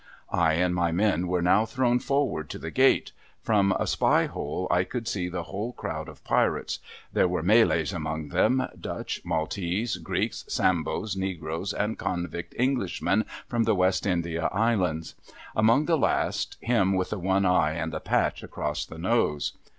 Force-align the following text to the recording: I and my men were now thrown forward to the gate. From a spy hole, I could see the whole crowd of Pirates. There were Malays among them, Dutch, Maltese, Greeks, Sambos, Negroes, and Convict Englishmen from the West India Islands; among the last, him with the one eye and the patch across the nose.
I 0.33 0.53
and 0.53 0.73
my 0.73 0.91
men 0.91 1.27
were 1.27 1.43
now 1.43 1.63
thrown 1.63 1.99
forward 1.99 2.49
to 2.49 2.57
the 2.57 2.71
gate. 2.71 3.11
From 3.43 3.71
a 3.73 3.85
spy 3.85 4.25
hole, 4.25 4.67
I 4.71 4.83
could 4.83 5.07
see 5.07 5.29
the 5.29 5.43
whole 5.43 5.73
crowd 5.73 6.09
of 6.09 6.23
Pirates. 6.23 6.79
There 7.13 7.27
were 7.27 7.43
Malays 7.43 7.93
among 7.93 8.29
them, 8.29 8.67
Dutch, 8.79 9.21
Maltese, 9.23 9.97
Greeks, 9.97 10.43
Sambos, 10.47 11.15
Negroes, 11.15 11.71
and 11.71 11.99
Convict 11.99 12.55
Englishmen 12.57 13.25
from 13.47 13.65
the 13.65 13.75
West 13.75 14.07
India 14.07 14.49
Islands; 14.51 15.13
among 15.55 15.85
the 15.85 15.99
last, 15.99 16.57
him 16.61 16.93
with 16.95 17.11
the 17.11 17.19
one 17.19 17.45
eye 17.45 17.73
and 17.73 17.93
the 17.93 17.99
patch 17.99 18.41
across 18.41 18.87
the 18.87 18.97
nose. 18.97 19.53